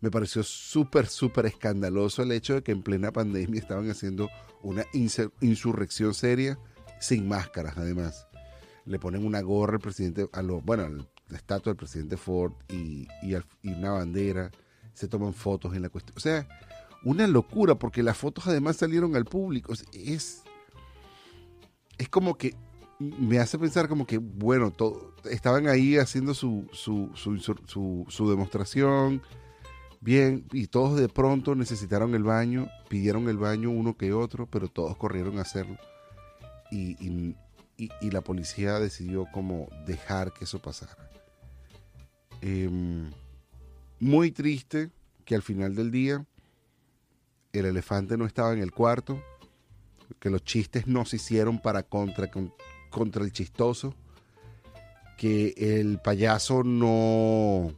Me 0.00 0.10
pareció 0.10 0.42
súper, 0.42 1.06
súper 1.06 1.46
escandaloso 1.46 2.22
el 2.22 2.32
hecho 2.32 2.54
de 2.54 2.62
que 2.62 2.72
en 2.72 2.82
plena 2.82 3.12
pandemia 3.12 3.60
estaban 3.60 3.90
haciendo 3.90 4.30
una 4.62 4.84
insurrección 5.40 6.14
seria 6.14 6.58
sin 7.00 7.28
máscaras 7.28 7.76
además. 7.76 8.26
Le 8.86 8.98
ponen 8.98 9.24
una 9.24 9.40
gorra 9.40 9.74
al 9.74 9.80
presidente, 9.80 10.28
a 10.32 10.42
lo, 10.42 10.60
bueno, 10.60 11.06
la 11.28 11.36
estatua 11.36 11.72
del 11.72 11.76
presidente 11.76 12.16
Ford 12.16 12.52
y, 12.68 13.06
y 13.22 13.36
una 13.68 13.92
bandera. 13.92 14.50
Se 14.94 15.06
toman 15.06 15.34
fotos 15.34 15.74
en 15.74 15.82
la 15.82 15.88
cuestión. 15.88 16.16
O 16.16 16.20
sea, 16.20 16.48
una 17.04 17.26
locura, 17.26 17.76
porque 17.76 18.02
las 18.02 18.16
fotos 18.16 18.46
además 18.46 18.76
salieron 18.76 19.16
al 19.16 19.24
público. 19.24 19.72
Es, 19.92 20.42
es 21.98 22.08
como 22.08 22.36
que 22.36 22.54
me 22.98 23.38
hace 23.38 23.58
pensar 23.58 23.88
como 23.88 24.06
que, 24.06 24.18
bueno, 24.18 24.70
todo, 24.70 25.14
estaban 25.24 25.68
ahí 25.68 25.96
haciendo 25.96 26.34
su, 26.34 26.66
su, 26.72 27.10
su, 27.14 27.38
su, 28.08 28.30
demostración, 28.30 29.22
bien, 30.00 30.46
y 30.52 30.66
todos 30.66 30.98
de 30.98 31.08
pronto 31.08 31.54
necesitaron 31.54 32.14
el 32.14 32.24
baño, 32.24 32.68
pidieron 32.88 33.28
el 33.28 33.36
baño 33.36 33.70
uno 33.70 33.96
que 33.96 34.12
otro, 34.12 34.46
pero 34.46 34.68
todos 34.68 34.96
corrieron 34.96 35.38
a 35.38 35.42
hacerlo. 35.42 35.76
Y, 36.70 36.96
y, 37.76 38.10
la 38.10 38.20
policía 38.20 38.78
decidió 38.78 39.26
como 39.32 39.68
dejar 39.86 40.32
que 40.32 40.44
eso 40.44 40.60
pasara. 40.60 40.96
Em, 42.40 43.10
muy 43.98 44.30
triste 44.30 44.90
que 45.24 45.34
al 45.34 45.42
final 45.42 45.74
del 45.74 45.90
día 45.90 46.24
el 47.52 47.64
elefante 47.64 48.16
no 48.16 48.26
estaba 48.26 48.52
en 48.52 48.60
el 48.60 48.72
cuarto, 48.72 49.22
que 50.18 50.30
los 50.30 50.44
chistes 50.44 50.86
no 50.86 51.04
se 51.04 51.16
hicieron 51.16 51.60
para 51.60 51.82
contra, 51.82 52.30
contra 52.90 53.24
el 53.24 53.32
chistoso, 53.32 53.94
que 55.16 55.54
el 55.56 55.98
payaso 55.98 56.62
no, 56.62 57.74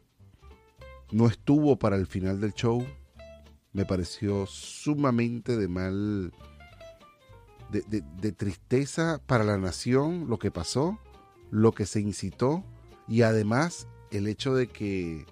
no 1.12 1.26
estuvo 1.26 1.78
para 1.78 1.96
el 1.96 2.06
final 2.06 2.40
del 2.40 2.54
show. 2.54 2.84
Me 3.72 3.84
pareció 3.84 4.46
sumamente 4.46 5.56
de 5.56 5.68
mal, 5.68 6.32
de, 7.70 8.32
tristeza 8.32 9.20
para 9.26 9.44
la 9.44 9.58
nación 9.58 10.28
lo 10.28 10.38
que 10.38 10.50
pasó, 10.50 10.98
lo 11.50 11.72
que 11.72 11.86
se 11.86 12.00
incitó 12.00 12.64
y 13.06 13.22
además 13.22 13.86
el 14.10 14.26
hecho 14.26 14.54
de 14.54 14.68
que 14.68 15.26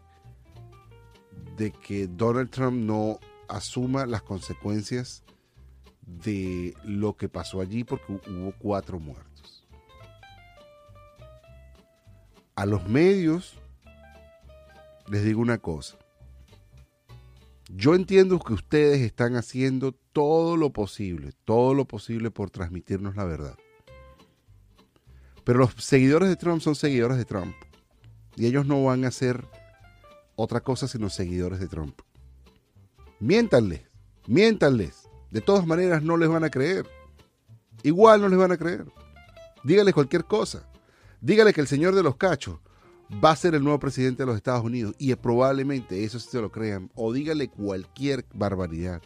de 1.56 1.72
que 1.72 2.06
Donald 2.06 2.50
Trump 2.50 2.76
no 2.76 3.18
asuma 3.48 4.06
las 4.06 4.22
consecuencias 4.22 5.24
de 6.02 6.74
lo 6.84 7.16
que 7.16 7.28
pasó 7.28 7.60
allí 7.60 7.84
porque 7.84 8.12
hubo 8.12 8.54
cuatro 8.58 8.98
muertos. 8.98 9.66
A 12.54 12.66
los 12.66 12.88
medios 12.88 13.59
les 15.10 15.24
digo 15.24 15.40
una 15.40 15.58
cosa. 15.58 15.98
Yo 17.68 17.94
entiendo 17.94 18.38
que 18.38 18.52
ustedes 18.52 19.00
están 19.00 19.36
haciendo 19.36 19.92
todo 19.92 20.56
lo 20.56 20.72
posible, 20.72 21.32
todo 21.44 21.74
lo 21.74 21.84
posible 21.84 22.30
por 22.30 22.50
transmitirnos 22.50 23.16
la 23.16 23.24
verdad. 23.24 23.56
Pero 25.44 25.58
los 25.58 25.74
seguidores 25.78 26.28
de 26.28 26.36
Trump 26.36 26.60
son 26.62 26.74
seguidores 26.74 27.18
de 27.18 27.24
Trump. 27.24 27.54
Y 28.36 28.46
ellos 28.46 28.66
no 28.66 28.84
van 28.84 29.04
a 29.04 29.08
hacer 29.08 29.46
otra 30.36 30.60
cosa 30.60 30.88
sino 30.88 31.10
seguidores 31.10 31.58
de 31.60 31.68
Trump. 31.68 32.00
Miéntanles, 33.18 33.82
miéntanles. 34.26 35.08
De 35.30 35.40
todas 35.40 35.66
maneras 35.66 36.02
no 36.02 36.16
les 36.16 36.28
van 36.28 36.44
a 36.44 36.50
creer. 36.50 36.86
Igual 37.82 38.20
no 38.20 38.28
les 38.28 38.38
van 38.38 38.52
a 38.52 38.56
creer. 38.56 38.86
Dígales 39.64 39.94
cualquier 39.94 40.24
cosa. 40.24 40.68
Dígale 41.20 41.52
que 41.52 41.60
el 41.60 41.66
señor 41.66 41.94
de 41.94 42.02
los 42.02 42.16
cachos 42.16 42.60
va 43.12 43.32
a 43.32 43.36
ser 43.36 43.54
el 43.54 43.64
nuevo 43.64 43.78
presidente 43.78 44.22
de 44.22 44.26
los 44.26 44.36
Estados 44.36 44.64
Unidos 44.64 44.94
y 44.98 45.14
probablemente 45.14 46.04
eso 46.04 46.20
se 46.20 46.40
lo 46.40 46.50
crean. 46.50 46.90
O 46.94 47.12
dígale 47.12 47.48
cualquier 47.48 48.24
barbaridad. 48.32 49.02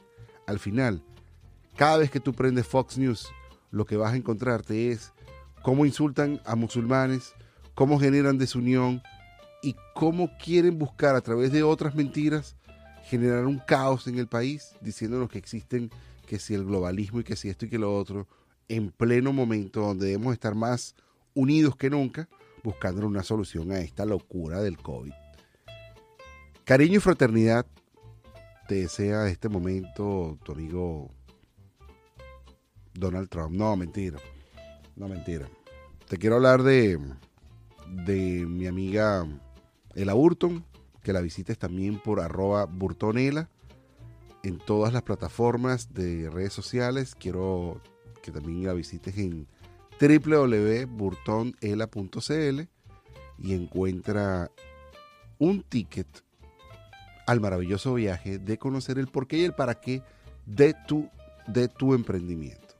Al 0.46 0.58
final, 0.58 1.02
cada 1.76 1.98
vez 1.98 2.10
que 2.10 2.20
tú 2.20 2.34
prendes 2.34 2.66
Fox 2.66 2.98
News, 2.98 3.28
lo 3.70 3.86
que 3.86 3.96
vas 3.96 4.12
a 4.12 4.16
encontrarte 4.16 4.90
es 4.90 5.12
cómo 5.62 5.86
insultan 5.86 6.40
a 6.44 6.54
musulmanes, 6.54 7.34
cómo 7.74 7.98
generan 7.98 8.38
desunión 8.38 9.02
y 9.62 9.74
cómo 9.94 10.30
quieren 10.38 10.78
buscar 10.78 11.16
a 11.16 11.22
través 11.22 11.50
de 11.50 11.62
otras 11.62 11.94
mentiras 11.94 12.56
generar 13.04 13.46
un 13.46 13.58
caos 13.58 14.06
en 14.06 14.18
el 14.18 14.26
país, 14.26 14.74
diciéndonos 14.80 15.28
que 15.28 15.38
existen, 15.38 15.90
que 16.26 16.38
si 16.38 16.54
el 16.54 16.64
globalismo 16.64 17.20
y 17.20 17.24
que 17.24 17.36
si 17.36 17.48
esto 17.48 17.66
y 17.66 17.68
que 17.68 17.78
lo 17.78 17.94
otro, 17.94 18.26
en 18.68 18.90
pleno 18.90 19.32
momento 19.32 19.80
donde 19.80 20.06
debemos 20.06 20.32
estar 20.32 20.54
más 20.54 20.94
unidos 21.34 21.76
que 21.76 21.90
nunca, 21.90 22.28
buscando 22.64 23.06
una 23.06 23.22
solución 23.22 23.70
a 23.70 23.78
esta 23.78 24.06
locura 24.06 24.60
del 24.60 24.78
COVID. 24.78 25.12
Cariño 26.64 26.96
y 26.96 27.00
fraternidad 27.00 27.66
te 28.66 28.76
desea 28.76 29.28
este 29.28 29.50
momento 29.50 30.38
tu 30.42 30.52
amigo 30.52 31.10
Donald 32.94 33.28
Trump. 33.28 33.54
No, 33.54 33.76
mentira. 33.76 34.18
No, 34.96 35.06
mentira. 35.08 35.46
Te 36.08 36.16
quiero 36.16 36.36
hablar 36.36 36.62
de, 36.62 36.98
de 38.06 38.46
mi 38.46 38.66
amiga 38.66 39.26
Ella 39.94 40.14
Burton, 40.14 40.64
que 41.02 41.12
la 41.12 41.20
visites 41.20 41.58
también 41.58 41.98
por 41.98 42.20
arroba 42.20 42.64
burtonela 42.64 43.50
en 44.42 44.58
todas 44.58 44.94
las 44.94 45.02
plataformas 45.02 45.92
de 45.92 46.30
redes 46.30 46.54
sociales. 46.54 47.14
Quiero 47.14 47.82
que 48.22 48.32
también 48.32 48.64
la 48.64 48.72
visites 48.72 49.18
en 49.18 49.46
www.burtonela.cl 50.00 52.68
y 53.38 53.54
encuentra 53.54 54.50
un 55.38 55.62
ticket 55.62 56.24
al 57.26 57.40
maravilloso 57.40 57.94
viaje 57.94 58.38
de 58.38 58.58
conocer 58.58 58.98
el 58.98 59.08
porqué 59.08 59.38
y 59.38 59.44
el 59.44 59.54
para 59.54 59.80
qué 59.80 60.02
de 60.46 60.74
tu, 60.86 61.08
de 61.46 61.68
tu 61.68 61.94
emprendimiento. 61.94 62.74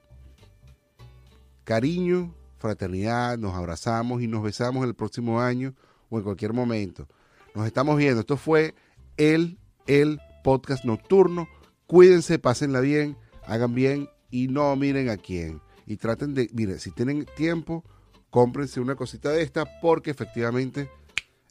Cariño, 1.64 2.34
fraternidad, 2.58 3.38
nos 3.38 3.54
abrazamos 3.54 4.22
y 4.22 4.26
nos 4.26 4.42
besamos 4.42 4.84
el 4.84 4.94
próximo 4.94 5.40
año 5.40 5.74
o 6.10 6.18
en 6.18 6.24
cualquier 6.24 6.52
momento. 6.52 7.08
Nos 7.54 7.66
estamos 7.66 7.96
viendo. 7.96 8.20
Esto 8.20 8.36
fue 8.36 8.74
el, 9.16 9.58
el 9.86 10.20
podcast 10.42 10.84
nocturno. 10.84 11.48
Cuídense, 11.86 12.38
pásenla 12.38 12.80
bien, 12.80 13.16
hagan 13.46 13.74
bien 13.74 14.10
y 14.30 14.48
no 14.48 14.76
miren 14.76 15.08
a 15.08 15.16
quién. 15.16 15.60
Y 15.86 15.96
traten 15.96 16.34
de, 16.34 16.48
miren, 16.52 16.78
si 16.80 16.90
tienen 16.90 17.26
tiempo, 17.36 17.84
cómprense 18.30 18.80
una 18.80 18.96
cosita 18.96 19.30
de 19.30 19.42
esta 19.42 19.64
porque 19.80 20.10
efectivamente 20.10 20.90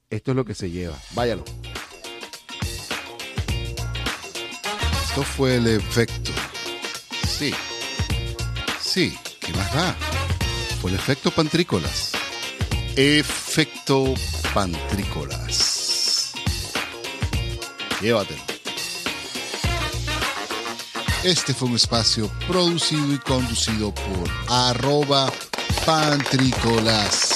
esto 0.10 0.32
es 0.32 0.36
lo 0.36 0.46
que 0.46 0.54
se 0.56 0.69
lleva. 0.69 0.98
Váyalo. 1.15 1.43
Esto 5.08 5.24
fue 5.24 5.58
el 5.58 5.67
efecto. 5.67 6.32
Sí. 7.28 7.54
Sí, 8.82 9.17
¿qué 9.39 9.54
más 9.54 9.74
da? 9.74 9.93
Fue 10.82 10.89
el 10.91 10.96
efecto 10.96 11.32
pantrícolas. 11.32 12.13
Efecto 12.96 14.13
pantrícolas. 14.54 16.34
Llévatelo. 18.02 18.53
Este 21.23 21.53
fue 21.53 21.69
un 21.69 21.75
espacio 21.75 22.29
producido 22.49 23.13
y 23.13 23.17
conducido 23.17 23.93
por 23.95 24.29
arroba 24.49 25.31
pantrícolas. 25.86 27.33